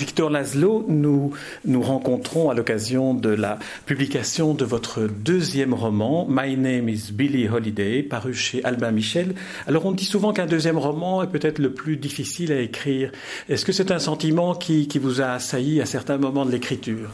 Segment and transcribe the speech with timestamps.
[0.00, 1.34] Victor Laszlo, nous
[1.66, 7.46] nous rencontrons à l'occasion de la publication de votre deuxième roman, My Name is Billie
[7.46, 9.34] Holiday, paru chez Albin Michel.
[9.66, 13.12] Alors on dit souvent qu'un deuxième roman est peut-être le plus difficile à écrire.
[13.50, 17.10] Est-ce que c'est un sentiment qui, qui vous a assailli à certains moments de l'écriture?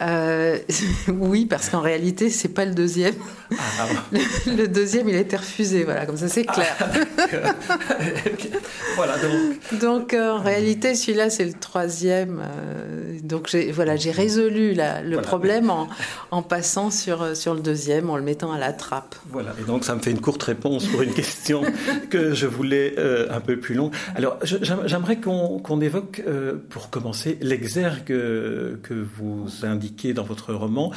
[0.00, 0.58] Euh,
[1.08, 3.14] oui, parce qu'en réalité, c'est pas le deuxième.
[3.52, 3.86] Ah,
[4.46, 6.74] le, deuxième, il a été refusé, voilà, comme ça c'est clair.
[6.80, 6.86] Ah,
[8.96, 9.80] voilà, donc.
[9.80, 12.40] Donc euh, en réalité, celui-là, c'est le troisième.
[12.40, 15.88] Euh, donc j'ai, voilà, j'ai résolu le problème en,
[16.30, 19.14] en, passant sur, sur le deuxième, en le mettant à la trappe.
[19.30, 21.62] Voilà, et donc ça me fait une courte réponse pour une question
[22.10, 22.94] que je voulais
[23.30, 23.92] un peu plus longue.
[24.14, 26.22] Alors j'aimerais qu'on, qu'on évoque,
[26.70, 29.81] pour commencer, l'exergue que vous indiquez
[30.14, 30.92] dans votre roman,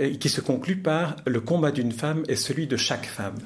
[0.00, 3.36] euh, qui se conclut par le combat d'une femme est celui de chaque femme.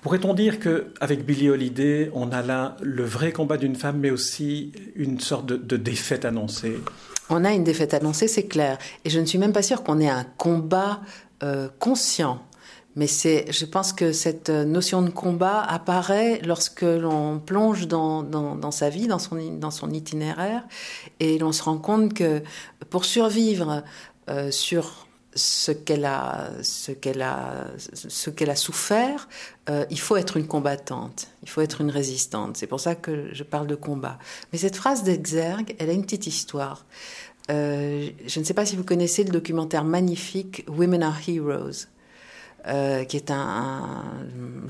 [0.00, 4.10] Pourrait-on dire que avec Billie Holiday, on a là le vrai combat d'une femme, mais
[4.10, 6.76] aussi une sorte de, défaite annoncée?
[7.30, 8.78] On a une défaite annoncée, c'est clair.
[9.04, 11.00] Et je ne suis même pas sûre qu'on ait un combat
[11.42, 12.40] euh, conscient.
[12.94, 18.70] Mais c'est, je pense que cette notion de combat apparaît lorsque l'on plonge dans, dans,
[18.70, 20.62] sa vie, dans son, dans son itinéraire,
[21.18, 22.42] et l'on se rend compte que
[22.90, 23.82] pour survivre
[24.30, 29.28] euh, sur ce qu'elle a, ce qu'elle a, ce qu'elle a souffert,
[29.70, 32.56] euh, il faut être une combattante, il faut être une résistante.
[32.56, 34.18] C'est pour ça que je parle de combat.
[34.52, 36.84] Mais cette phrase d'Exergue, elle a une petite histoire.
[37.50, 41.86] Euh, je ne sais pas si vous connaissez le documentaire magnifique Women Are Heroes.
[43.08, 44.04] qui est un,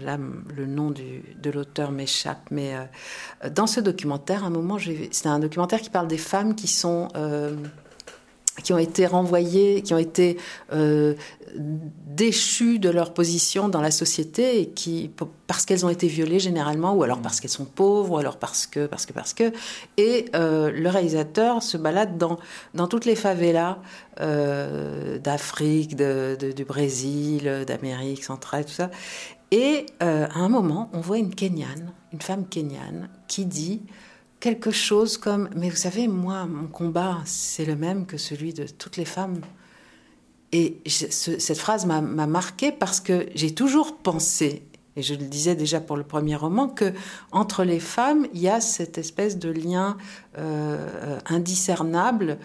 [0.00, 0.18] là
[0.56, 2.72] le nom du, de l'auteur m'échappe, mais
[3.50, 4.78] dans ce documentaire, à un moment,
[5.10, 7.08] c'est un documentaire qui parle des femmes qui sont
[8.62, 10.36] qui ont été renvoyées, qui ont été
[10.72, 11.14] euh,
[12.06, 15.10] déchues de leur position dans la société et qui,
[15.46, 18.66] parce qu'elles ont été violées généralement, ou alors parce qu'elles sont pauvres, ou alors parce
[18.66, 19.52] que, parce que, parce que.
[19.96, 22.38] Et euh, le réalisateur se balade dans,
[22.74, 23.78] dans toutes les favelas
[24.20, 28.90] euh, d'Afrique, de, du Brésil, d'Amérique centrale, tout ça.
[29.50, 33.82] Et à un moment, on voit une Kenyane, une femme kenyane, qui dit
[34.42, 38.66] quelque chose comme Mais vous savez, moi, mon combat, c'est le même que celui de
[38.66, 39.40] toutes les femmes.
[40.50, 44.64] Et cette phrase m'a marqué parce que j'ai toujours pensé,
[44.96, 46.92] et je le disais déjà pour le premier roman, que
[47.30, 49.96] entre les femmes, il y a cette espèce de lien
[50.36, 52.38] euh, indiscernable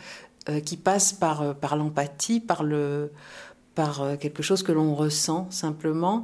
[0.48, 3.12] euh, qui passe par, euh, par l'empathie, par, le,
[3.78, 6.24] par quelque chose que l'on ressent simplement.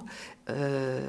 [0.49, 0.99] Euh,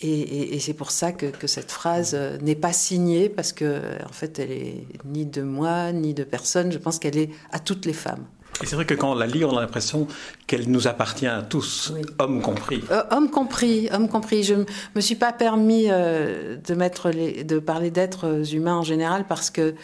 [0.00, 4.38] et, c'est pour ça que, cette phrase euh, n'est pas signée, parce que en fait,
[4.38, 6.70] elle est ni de moi, ni de personne.
[6.70, 8.24] Je pense qu'elle est à toutes les femmes.
[8.62, 10.06] Et c'est vrai que quand on la lit, on a l'impression
[10.46, 12.82] qu'elle nous appartient à tous, hommes compris.
[12.90, 14.44] Euh, hommes compris, hommes compris.
[14.44, 14.54] Je
[14.94, 19.74] me suis pas permis de mettre les, de parler d'êtres humains en général parce que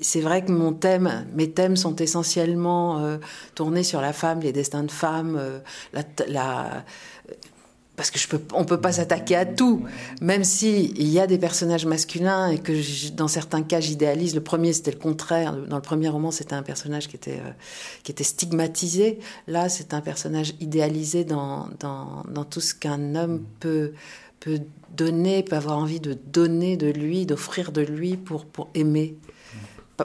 [0.00, 0.52] c'est vrai que
[1.34, 3.18] mes thèmes sont essentiellement
[3.54, 5.40] tournés sur la femme, les destins de femmes,
[5.92, 6.84] la
[8.00, 9.84] parce que je on peut pas s'attaquer à tout,
[10.22, 12.72] même si il y a des personnages masculins et que
[13.10, 14.34] dans certains cas j'idéalise.
[14.34, 15.54] Le premier c'était le contraire.
[15.68, 17.50] Dans le premier roman c'était un personnage qui était euh,
[18.02, 19.18] qui était stigmatisé.
[19.48, 23.92] Là c'est un personnage idéalisé dans, dans, dans tout ce qu'un homme peut
[24.40, 24.60] peut
[24.96, 29.18] donner, peut avoir envie de donner de lui, d'offrir de lui pour pour aimer,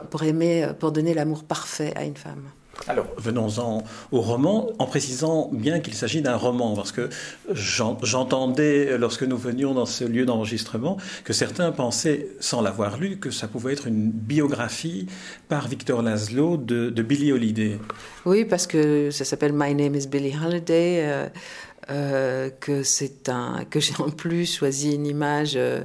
[0.00, 2.42] pour aimer, pour donner l'amour parfait à une femme.
[2.88, 7.08] Alors, venons-en au roman, en précisant bien qu'il s'agit d'un roman, parce que
[7.52, 13.30] j'entendais, lorsque nous venions dans ce lieu d'enregistrement, que certains pensaient, sans l'avoir lu, que
[13.30, 15.06] ça pouvait être une biographie
[15.48, 17.78] par Victor Laszlo de, Billie Holiday.
[18.24, 21.00] Oui, parce que ça s'appelle My Name is Billie Holiday.
[21.06, 21.28] Euh,
[21.88, 25.82] euh, que c'est un que j'ai en plus choisi une image euh,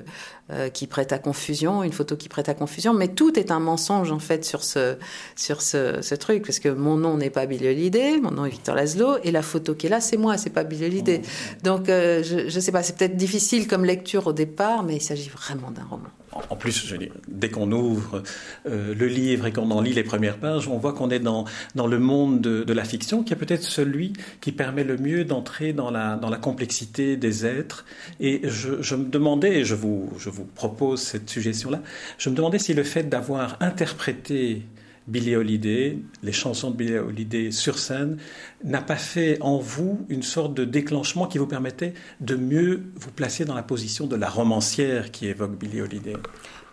[0.52, 3.60] euh, qui prête à confusion, une photo qui prête à confusion, mais tout est un
[3.60, 4.98] mensonge en fait sur ce
[5.36, 8.50] sur ce, ce truc parce que mon nom n'est pas Billy Holiday, mon nom est
[8.50, 11.22] Victor Laszlo et la photo qui est là c'est moi, c'est pas Billy Holiday.
[11.24, 11.58] Oh.
[11.64, 15.30] Donc je je sais pas, c'est peut-être difficile comme lecture au départ, mais il s'agit
[15.30, 16.96] vraiment d'un roman en plus, je
[17.28, 18.24] dès qu'on ouvre
[18.66, 21.46] euh, le livre et qu'on en lit les premières pages, on voit qu'on est dans,
[21.76, 25.74] dans le monde de, la fiction, qui est peut-être celui qui permet le mieux d'entrer
[25.74, 27.86] dans la, dans la complexité des êtres.
[28.20, 31.82] Et je, je me demandais, et je vous, je vous propose cette suggestion-là,
[32.18, 34.64] je me demandais si le fait d'avoir interprété
[35.08, 38.18] Billie Holiday, les chansons de Billie Holiday sur scène,
[38.64, 43.12] n'a pas fait en vous une sorte de déclenchement qui vous permettait de mieux vous
[43.12, 46.16] placer dans la position de la romancière qui évoque Billie Holiday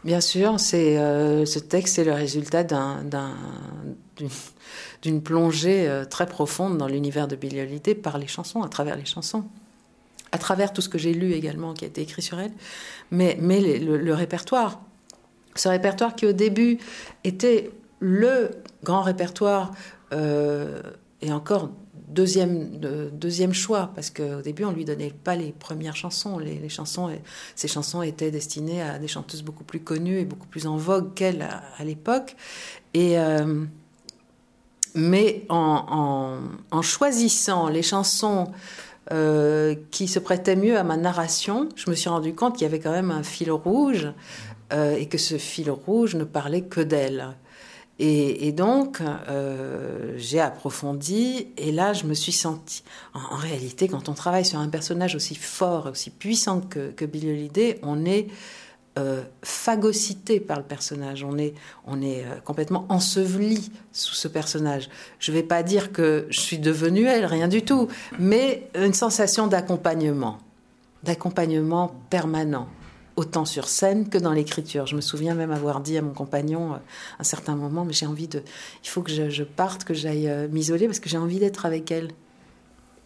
[0.04, 2.64] Bien sûr, c'est ce texte est le résultat
[5.02, 9.06] d'une plongée très profonde dans l'univers de Billie Holiday par les chansons, à travers les
[9.06, 9.44] chansons
[10.32, 12.52] à travers tout ce que j'ai lu également qui a été écrit sur elle,
[13.10, 14.80] mais le, répertoire.
[15.54, 16.78] Ce répertoire qui au début
[17.24, 18.50] était le
[18.84, 19.72] grand répertoire
[20.12, 20.80] euh,
[21.20, 21.70] et encore
[22.08, 22.78] deuxième,
[23.12, 26.38] deuxième choix, parce qu'au début on lui donnait pas les premières chansons.
[26.38, 27.10] Les, chansons,
[27.54, 31.14] ces chansons étaient destinées à des chanteuses beaucoup plus connues et beaucoup plus en vogue
[31.14, 32.36] qu'elle à, l'époque.
[32.94, 33.66] Et euh,
[34.94, 36.40] mais en,
[36.82, 38.50] choisissant les chansons
[39.12, 42.66] euh, qui se prêtait mieux à ma narration, je me suis rendu compte qu'il y
[42.66, 44.08] avait quand même un fil rouge
[44.72, 47.36] euh, et que ce fil rouge ne parlait que d'elle.
[48.00, 52.84] Et, donc, euh, j'ai approfondi et là, je me suis sentie.
[53.12, 57.30] En, réalité, quand on travaille sur un personnage aussi fort, aussi puissant que, que Billy
[57.30, 58.28] Holiday, on est
[58.98, 61.22] euh, phagocyté par le personnage.
[61.22, 61.54] On est,
[61.86, 64.88] on est euh, complètement enseveli sous ce personnage.
[65.20, 68.94] Je ne vais pas dire que je suis devenue elle, rien du tout, mais une
[68.94, 70.38] sensation d'accompagnement,
[71.04, 72.68] d'accompagnement permanent,
[73.18, 74.86] autant sur scène que dans l'écriture.
[74.86, 76.76] Je me souviens même avoir dit à mon compagnon euh,
[77.18, 78.42] un certain moment, mais j'ai envie de,
[78.84, 82.10] il faut que je, parte, que j'aille m'isoler parce que j'ai envie d'être avec elle.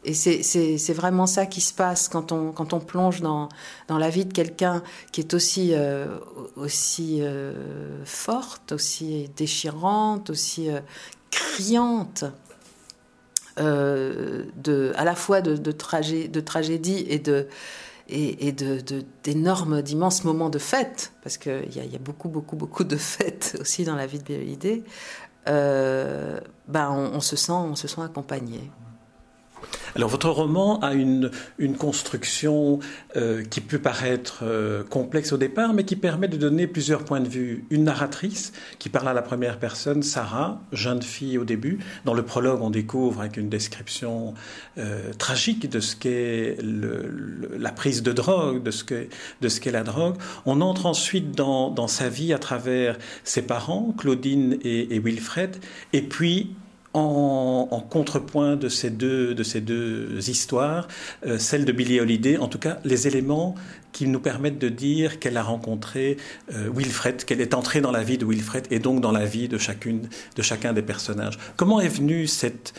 [0.04, 3.48] Et c'est vraiment ça qui se passe quand on, quand on plonge dans,
[3.86, 4.82] dans la vie de quelqu'un
[5.12, 6.18] qui est aussi, euh,
[6.56, 10.80] aussi euh, forte, aussi déchirante, aussi euh,
[11.30, 12.24] criante,
[13.58, 17.46] de, à la fois de, de, de tragédie et de
[18.08, 18.52] et,
[19.22, 23.56] d'énormes, d'immenses moments de fête, parce qu'il y, y, a beaucoup, beaucoup, beaucoup de fêtes
[23.60, 24.84] aussi dans la vie de Béolidé,
[25.46, 28.70] ben on, on, se sent, on se sent accompagné.
[29.94, 32.78] Alors votre roman a une, une construction
[33.16, 37.20] euh, qui peut paraître euh, complexe au départ, mais qui permet de donner plusieurs points
[37.20, 37.64] de vue.
[37.70, 41.78] Une narratrice qui parle à la première personne, Sarah, jeune fille au début.
[42.04, 44.34] Dans le prologue, on découvre avec une description
[44.78, 48.84] euh, tragique de ce qu'est la prise de drogue, de ce
[49.60, 50.16] qu'est la drogue.
[50.46, 55.56] On entre ensuite dans, dans, sa vie à travers ses parents, Claudine et, et Wilfred,
[55.92, 56.54] et puis
[56.94, 59.34] en, contrepoint de ces deux,
[60.28, 60.88] histoires,
[61.26, 63.54] euh, celle de Billie Holiday, en tout cas les éléments
[63.92, 66.16] qui nous permettent de dire qu'elle a rencontré
[66.52, 69.48] euh, Wilfred, qu'elle est entrée dans la vie de Wilfred et donc dans la vie
[69.48, 71.38] de, chacune, de chacun des personnages.
[71.56, 72.72] Comment est venue cette,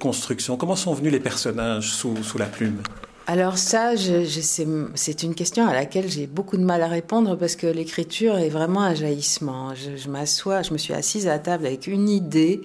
[0.00, 0.56] construction?
[0.56, 2.82] Comment sont venus les personnages sous, sous la plume?
[3.26, 7.66] Alors ça, c'est une question à laquelle j'ai beaucoup de mal à répondre parce que
[7.66, 9.74] l'écriture est vraiment un jaillissement.
[9.74, 12.62] Je, je m'assois, je me suis assise à la table avec une idée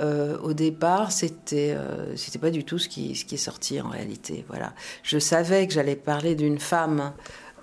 [0.00, 4.44] euh, au départ, c'était euh, c'était pas du tout ce qui est sorti en réalité.
[4.48, 7.12] Voilà, je savais que j'allais parler d'une femme.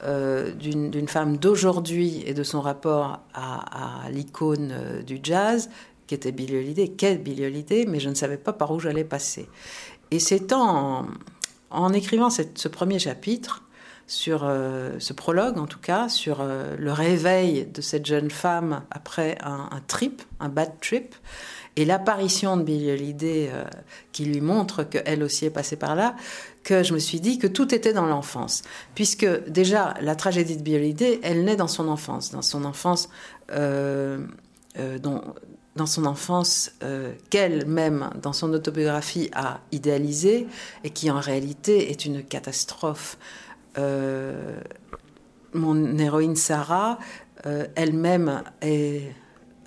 [0.03, 4.73] Euh, d'une femme d'aujourd'hui et de son rapport à, l'icône
[5.05, 5.69] du jazz,
[6.07, 9.03] qui était Billie Holiday, qu'est Billie Holiday, mais je ne savais pas par où j'allais
[9.03, 9.47] passer.
[10.09, 11.05] Et c'est en,
[11.69, 13.61] en, écrivant ce premier chapitre,
[14.07, 19.81] sur ce prologue en tout cas, sur le réveil de cette jeune femme après un
[19.87, 21.13] trip, un bad trip,
[21.75, 23.63] et l'apparition de Billie Holiday euh,
[24.11, 26.15] qui lui montre qu'elle aussi est passée par là,
[26.63, 28.63] que je me suis dit que tout était dans l'enfance.
[28.93, 33.09] Puisque déjà, la tragédie de Billie Holiday, elle naît dans son enfance, dans son enfance,
[33.51, 34.25] euh,
[34.77, 34.99] euh,
[36.05, 36.71] enfance
[37.29, 40.47] qu'elle-même, dans son autobiographie, a idéalisée
[40.83, 43.17] et qui en réalité est une catastrophe.
[45.53, 46.99] mon héroïne Sarah,
[47.75, 49.13] elle-même est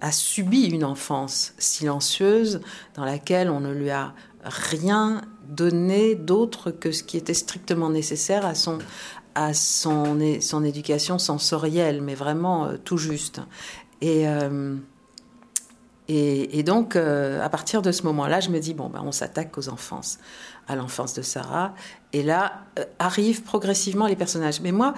[0.04, 2.60] a subi une enfance silencieuse
[2.94, 4.12] dans laquelle on ne lui a
[4.44, 8.78] rien donné d'autre que ce qui était strictement nécessaire à son
[9.34, 13.40] à son, son éducation sensorielle, mais vraiment euh, tout juste.
[14.00, 14.76] Et, euh,
[16.06, 19.58] et, donc, euh, à partir de ce moment-là, je me dis, bon, ben, on s'attaque
[19.58, 20.18] aux enfances,
[20.68, 21.74] à l'enfance de Sarah.
[22.12, 22.60] Et là,
[23.00, 24.60] arrivent progressivement les personnages.
[24.60, 24.94] Mais moi,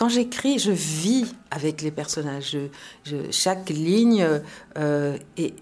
[0.00, 2.56] quand j'écris, je vis avec les personnages.
[3.30, 4.26] chaque ligne
[4.78, 5.52] euh, est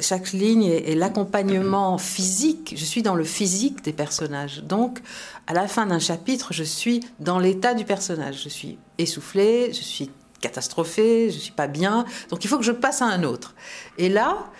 [0.00, 2.74] chaque ligne est, l'accompagnement physique.
[2.76, 4.64] Je suis dans le physique des personnages.
[4.64, 4.98] Donc,
[5.46, 8.42] à la fin d'un chapitre, je suis dans l'état du personnage.
[8.42, 12.04] Je suis essoufflée, je suis catastrophée, je suis pas bien.
[12.30, 13.54] Donc, il faut que je passe à un autre.
[13.96, 14.50] Et là,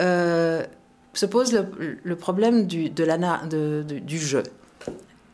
[0.00, 0.64] euh,
[1.14, 4.44] se pose le, problème du, de la, du jeu.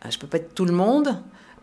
[0.08, 1.20] Je peux pas être tout le monde.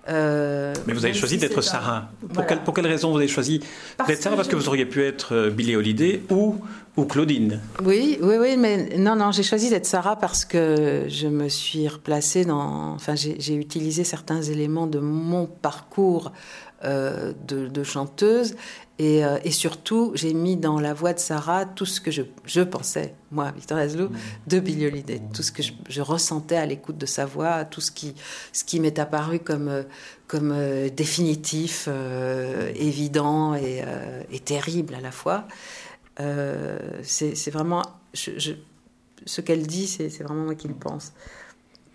[0.08, 2.10] Euh, Mais vous avez choisi d'être Sarah.
[2.34, 3.62] Pour, quelle, pour, quelle, raison vous avez choisi
[4.08, 6.58] d'être Sarah Parce que vous auriez pu être euh, Billie Holiday ou,
[6.96, 7.60] ou Claudine.
[7.84, 11.88] Oui, oui, oui, mais non, non, j'ai choisi d'être Sarah parce que je me suis
[11.88, 12.94] replacée dans.
[12.94, 16.32] Enfin, j'ai utilisé certains éléments de mon parcours
[16.84, 18.56] euh, de, chanteuse.
[18.98, 22.22] Et, euh, et surtout, j'ai mis dans la voix de Sarah tout ce que je,
[22.46, 24.18] je pensais, moi, Victor Azlou, mmh.
[24.48, 25.22] de Billie Holiday.
[25.34, 28.16] Tout ce que je, ressentais à l'écoute de sa voix, tout ce qui,
[28.54, 29.84] ce qui m'est apparu comme,
[30.28, 30.56] comme
[30.96, 31.90] définitif,
[32.76, 33.84] évident et,
[34.32, 35.46] et, terrible à la fois.
[37.04, 37.82] c'est vraiment.
[38.14, 38.54] Je,
[39.26, 41.14] ce qu'elle dit, c'est vraiment moi qui le pense.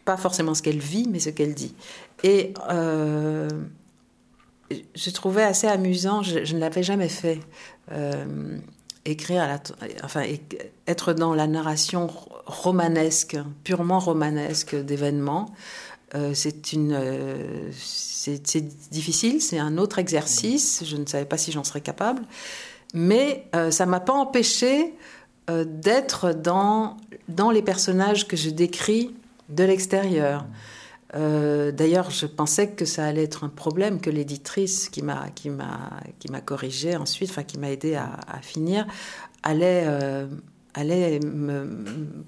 [0.05, 1.75] Pas forcément ce qu'elle vit, mais ce qu'elle dit.
[2.23, 3.49] Et euh,
[4.95, 7.41] je trouvais assez amusant, je, ne l'avais jamais fait,
[7.93, 8.59] euh,
[9.05, 9.61] écrire,
[10.05, 10.23] enfin,
[10.87, 12.09] être dans la narration
[12.47, 15.55] romanesque, purement romanesque d'événements.
[16.15, 16.99] Euh, c'est une,
[17.73, 20.83] c'est difficile, c'est un autre exercice.
[20.85, 22.23] Je ne savais pas si j'en serais capable,
[22.95, 24.95] mais ça m'a pas empêché
[25.49, 26.97] d'être dans
[27.31, 29.15] dans les personnages que je décris
[29.49, 30.45] de l'extérieur.
[31.17, 35.51] Euh, d'ailleurs, je pensais que ça allait être un problème que l'éditrice qui m'a qui
[35.51, 38.87] m'a qui m'a corrigé ensuite, enfin qui m'a aidé à, finir,
[39.43, 40.27] allait euh,
[40.75, 41.67] allait me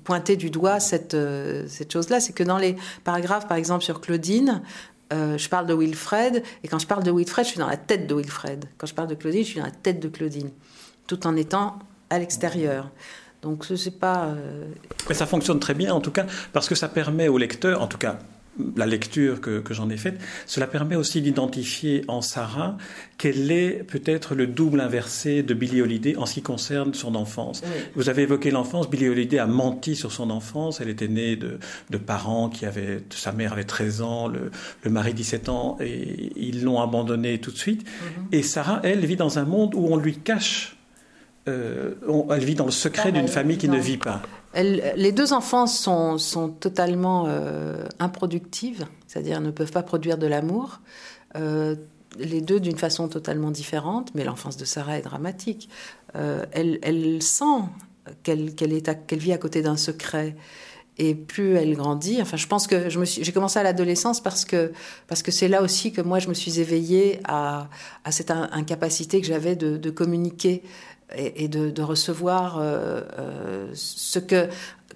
[0.05, 2.19] pointer du doigt cette euh, cette chose-là.
[2.19, 4.63] C'est que dans les paragraphes, par exemple sur Claudine,
[5.13, 8.07] je parle de Wilfred, et quand je parle de Wilfred, je suis dans la tête
[8.07, 8.65] de Wilfred.
[8.79, 10.51] Quand je parle de Claudine, je suis dans la tête de Claudine,
[11.07, 12.91] tout en étant à l'extérieur.
[13.43, 14.35] Donc ce n'est pas.
[15.11, 16.25] Mais ça fonctionne très bien en tout cas
[16.55, 18.19] parce que ça permet au lecteur, en tout cas
[18.77, 22.77] la lecture que, j'en ai faite, cela permet aussi d'identifier en Sarah
[23.17, 27.63] quel est peut-être le double inversé de Billie Holiday en ce qui concerne son enfance.
[27.95, 31.59] Vous avez évoqué l'enfance, Billie Holiday a menti sur son enfance, elle était née de,
[31.99, 34.51] parents qui avaient, sa mère avait 13 ans, le,
[34.91, 37.85] mari 17 ans, et ils l'ont abandonnée tout de suite.
[37.85, 38.37] Mm-hmm.
[38.37, 40.77] Et Sarah, elle, vit dans un monde où on lui cache
[41.49, 41.95] euh,
[42.31, 44.23] elle vit dans le secret d'une famille qui ne vit pas.
[44.55, 50.81] les deux enfants sont, sont totalement euh, improductives, c'est-à-dire ne peuvent pas produire de l'amour.
[51.37, 51.75] Euh,
[52.19, 55.71] les deux d'une façon totalement différente, mais l'enfance de Sarah est dramatique.
[56.15, 57.65] Elle, elle, sent
[58.23, 58.53] qu'elle
[59.13, 60.37] vit à côté d'un secret.
[60.99, 64.73] Et plus elle grandit, enfin, je pense que j'ai commencé à l'adolescence parce que
[65.09, 67.71] parce que c'est là aussi que moi je me suis éveillée à,
[68.05, 70.63] à cette incapacité que j'avais de, de, communiquer
[71.15, 74.49] et, de, recevoir euh, euh, ce que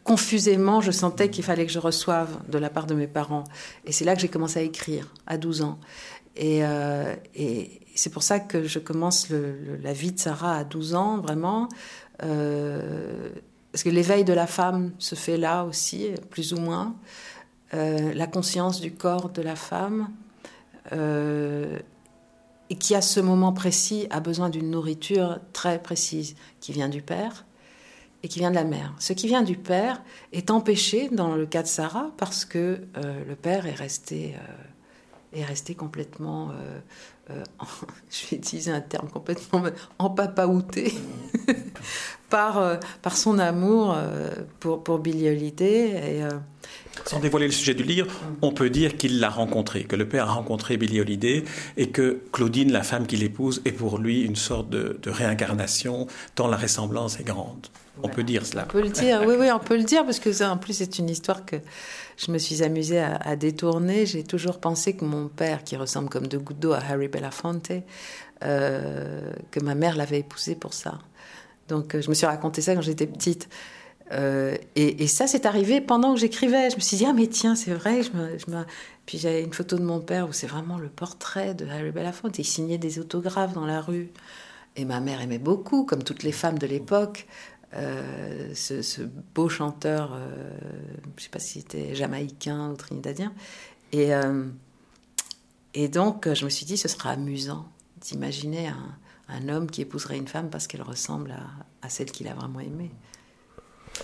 [0.05, 3.45] confusément je sentais qu'il fallait que je reçoive de la part de mes parents.
[3.85, 5.79] Et c'est là que j'ai commencé à écrire, à 12 ans.
[6.43, 11.19] Euh, et c'est pour ça que je commence la vie de Sarah à 12 ans,
[11.19, 11.69] vraiment.
[12.19, 16.95] parce que l'éveil de la femme se fait là aussi, plus ou moins.
[17.73, 20.09] la conscience du corps de la femme
[22.71, 27.03] et qui à ce moment précis a besoin d'une nourriture très précise qui vient du
[27.03, 27.45] père
[28.23, 28.95] et qui vient de la mère.
[28.99, 33.25] Ce qui vient du père est empêché dans le cas de Sarah parce que euh,
[33.25, 34.53] le père est resté, euh,
[35.39, 36.51] est resté complètement,
[37.31, 37.45] euh,
[38.11, 39.63] je vais utiliser un terme complètement
[39.99, 40.93] empapaouté
[42.31, 43.97] par, par son amour
[44.61, 46.21] pour, pour Billy Holiday.
[46.21, 46.29] Et,
[47.05, 48.09] sans dévoiler le sujet du livre,
[48.43, 51.45] on peut dire qu'il l'a rencontré, que le père a rencontré Billy Holiday
[51.77, 56.49] et que Claudine, la femme qu'il épouse, est pour lui une sorte de, réincarnation dont
[56.49, 57.69] la ressemblance est grande.
[58.03, 58.65] On peut dire cela.
[58.67, 60.75] On peut le dire, oui, oui, on peut le dire parce que ça, en plus,
[60.75, 61.57] c'est une histoire que
[62.17, 64.07] je me suis amusée à, détourner.
[64.07, 67.73] J'ai toujours pensé que mon père, qui ressemble comme deux gouttes d'eau à Harry Belafonte,
[68.45, 70.99] euh, que ma mère l'avait épousé pour ça.
[71.69, 73.49] Donc, je me suis raconté ça quand j'étais petite.
[74.13, 76.71] Euh, et, ça, c'est arrivé pendant que j'écrivais.
[76.71, 78.03] Je me suis dit, ah, mais tiens, c'est vrai.
[78.03, 78.65] Je me,
[79.05, 82.39] Puis j'avais une photo de mon père où c'est vraiment le portrait de Harry Belafonte.
[82.39, 84.11] Il signait des autographes dans la rue.
[84.77, 87.27] Et ma mère aimait beaucoup, comme toutes les femmes de l'époque,
[87.75, 89.03] euh, ce,
[89.35, 90.29] beau chanteur, euh,
[91.03, 93.33] je ne sais pas si c'était jamaïcain ou trinidadien.
[93.93, 94.11] Et,
[95.75, 97.67] et donc, je me suis dit, ce sera amusant
[98.01, 98.69] d'imaginer
[99.29, 101.35] un, homme qui épouserait une femme parce qu'elle ressemble
[101.83, 102.91] à celle qu'il a vraiment aimée.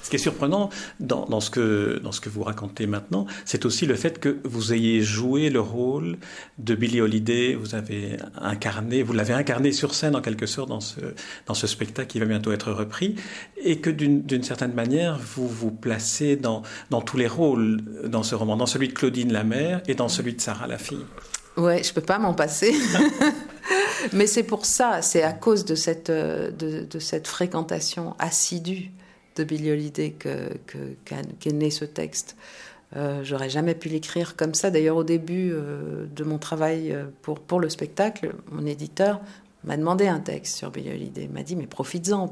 [0.01, 0.71] Ce qui est surprenant
[1.01, 5.61] dans, ce que, vous racontez maintenant, c'est aussi le fait que vous ayez joué le
[5.61, 6.17] rôle
[6.59, 10.81] de Billie Holiday, vous avez incarné, vous l'avez incarné sur scène en quelque sorte dans
[10.81, 13.17] ce, spectacle qui va bientôt être repris,
[13.63, 16.63] et que d'une certaine manière, vous vous placez dans,
[17.05, 20.35] tous les rôles dans ce roman, dans celui de Claudine la mère et dans celui
[20.35, 21.05] de Sarah la fille.
[21.57, 22.75] Ouais, je peux pas m'en passer.
[24.13, 26.11] Mais c'est pour ça, c'est à cause de cette,
[26.99, 28.91] cette fréquentation assidue
[29.37, 32.37] de Billy Holiday qu'est né ce texte.
[32.97, 34.71] Euh, J'aurais jamais pu l'écrire comme ça.
[34.71, 39.21] D'ailleurs, au début euh, de mon travail euh, pour, le spectacle, mon éditeur
[39.65, 41.25] m'a demandé un texte sur Billy Holiday.
[41.25, 42.31] Il m'a dit, mais profites-en.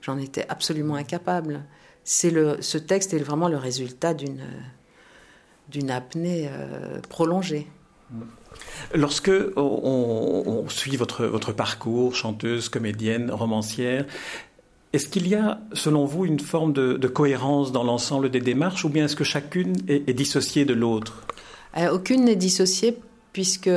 [0.00, 1.62] J'en étais absolument incapable.
[2.04, 6.50] Ce texte est vraiment le résultat d'une apnée
[7.08, 7.68] prolongée.
[8.94, 14.06] Lorsque on, suit votre parcours, chanteuse, comédienne, romancière,
[14.92, 18.90] est-ce qu'il y a, selon vous, une forme de, cohérence dans l'ensemble des démarches ou
[18.90, 21.26] bien est-ce que chacune est, dissociée de l'autre?
[21.78, 22.98] Euh, Aucune n'est dissociée
[23.32, 23.70] puisque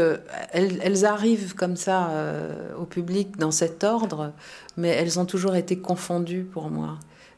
[0.51, 4.33] elles, arrivent comme ça euh, au public dans cet ordre,
[4.75, 6.97] mais elles ont toujours été confondues pour moi.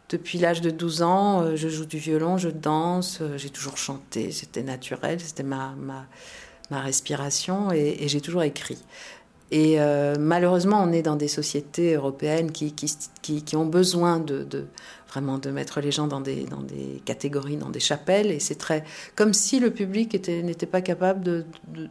[0.10, 4.32] Depuis l'âge de 12 ans, euh, je joue du violon, je danse, j'ai toujours chanté,
[4.32, 6.08] c'était naturel, c'était ma, ma,
[6.72, 8.80] ma, respiration et, et j'ai toujours écrit.
[9.50, 14.44] Et euh, malheureusement, on est dans des sociétés européennes qui, qui, qui, ont besoin de,
[14.44, 14.66] de,
[15.08, 18.30] vraiment de mettre les gens dans des, dans des catégories, dans des chapelles.
[18.30, 18.84] Et c'est très
[19.16, 21.46] comme si le public n'était pas capable de,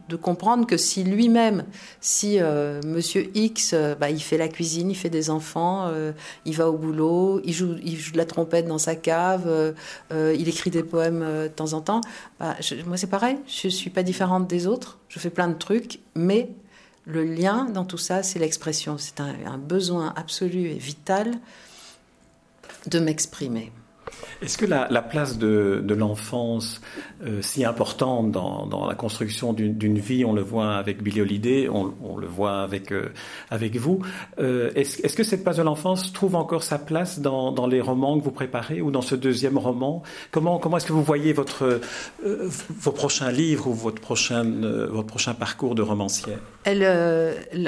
[0.07, 1.65] de, comprendre que si lui-même,
[1.99, 5.91] si euh, Monsieur X, euh, bah, il fait la cuisine, il fait des enfants,
[6.45, 9.73] il va au boulot, il joue, il joue de la trompette dans sa cave,
[10.11, 12.01] il écrit des poèmes de temps en temps.
[12.39, 13.37] Bah, moi, c'est pareil.
[13.47, 14.99] Je suis pas différente des autres.
[15.09, 16.49] Je fais plein de trucs, mais
[17.07, 18.97] le lien dans tout ça, c'est l'expression.
[18.97, 21.31] C'est un, besoin absolu et vital
[22.85, 23.71] de m'exprimer.
[24.41, 26.81] Est-ce que la, place de, l'enfance,
[27.25, 32.17] euh, si importante dans, la construction d'une vie, on le voit avec Billy Holiday, on,
[32.17, 33.09] le voit avec, euh,
[33.49, 33.99] avec vous,
[34.39, 38.23] euh, est-ce que cette place de l'enfance trouve encore sa place dans, les romans que
[38.23, 40.03] vous préparez ou dans ce deuxième roman?
[40.31, 41.81] Comment, comment est-ce que vous voyez votre,
[42.23, 44.43] vos prochains livres ou votre prochain,
[44.91, 46.39] votre prochain parcours de romancière?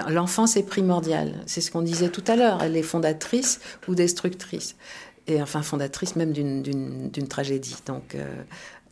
[0.08, 4.76] L'enfance est primordiale, c'est ce qu'on disait tout à l'heure, elle est fondatrice ou destructrice
[5.28, 7.78] et enfin fondatrice même d'une tragédie.
[7.86, 8.26] Donc euh,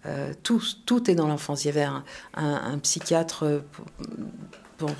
[0.05, 1.65] euh, tout, tout est dans l'enfance.
[1.65, 1.87] Il y avait
[2.35, 3.63] un, psychiatre
[4.77, 4.91] pour,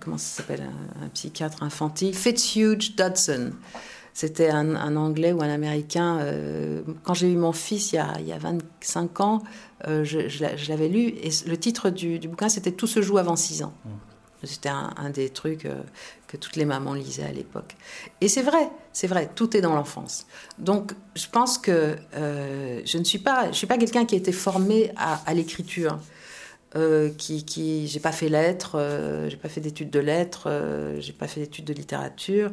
[0.00, 0.68] comment ça s'appelle
[1.02, 3.52] un, psychiatre infantile, Fitzhugh Dodson.
[4.14, 6.18] C'était un, Anglais ou un Américain.
[6.20, 9.42] Euh, quand j'ai eu mon fils il y a, il y a 25 ans,
[9.86, 13.74] je, l'avais lu et le titre du, bouquin c'était Tout se joue avant 6 ans.
[14.46, 15.82] C'était un, des trucs euh,
[16.26, 17.76] que toutes les mamans lisaient à l'époque.
[18.20, 20.26] Et c'est vrai, c'est vrai, tout est dans l'enfance.
[20.58, 24.90] Donc, je pense que euh, je ne suis pas, pas quelqu'un qui a été formé
[24.96, 25.98] à, l'écriture.
[26.74, 30.50] Euh, qui, qui j'ai pas fait lettres, euh, j'ai pas fait d'études de lettres,
[30.98, 32.50] j'ai pas fait d'études de littérature.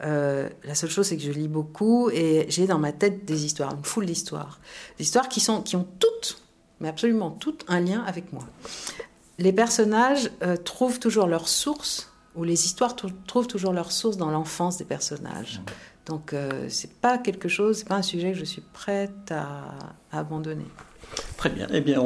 [0.00, 3.74] la seule chose, c'est que je lis beaucoup et j'ai dans ma tête des histoires,
[3.74, 4.60] une foule d'histoires,
[4.98, 6.42] des histoires qui ont toutes,
[6.80, 8.44] mais absolument toutes, un lien avec moi
[9.38, 14.30] les personnages euh, trouvent toujours leur source, ou les histoires trouvent toujours leur source dans
[14.30, 15.62] l'enfance des personnages.
[16.04, 19.74] Donc, euh, c'est pas quelque chose, c'est pas un sujet que je suis prête à
[20.12, 20.66] abandonner.
[21.36, 21.66] Très bien.
[21.72, 22.02] Eh bien,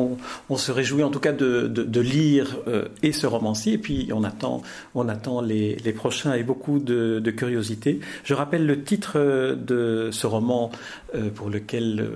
[0.49, 4.25] on, se réjouit en tout cas de, lire euh, et ce romancier, et puis on
[4.25, 4.63] attend,
[4.95, 8.01] on attend les, prochains et beaucoup de, curiosité.
[8.25, 10.73] Je rappelle le titre euh, de ce roman
[11.15, 12.09] euh, pour lequel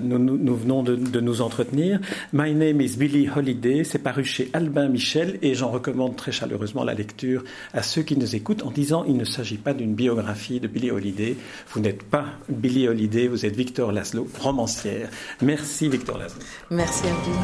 [0.00, 1.98] nous, venons de, nous entretenir.
[2.32, 3.82] My name is Billy Holiday.
[3.82, 7.42] C'est paru chez Albin Michel, et j'en recommande très chaleureusement la lecture
[7.74, 10.92] à ceux qui nous écoutent en disant il ne s'agit pas d'une biographie de Billy
[10.92, 11.36] Holiday.
[11.72, 15.08] Vous n'êtes pas Billy Holiday, vous êtes Victor Laszlo, romancière.
[15.42, 16.27] Merci Victor Laszlo.
[16.70, 17.38] Merci à vous.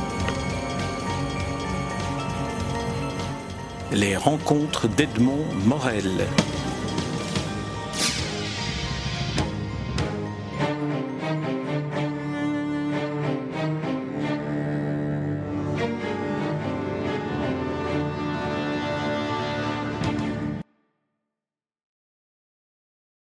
[3.93, 6.27] Les rencontres d'Edmond Morel.